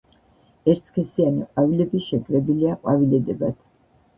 [0.73, 3.61] ერთსქესიანი ყვავილები შეკრებილია ყვავილედებად.